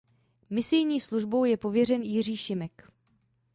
[0.49, 2.91] Misijní službou je pověřen Jiří Šimek.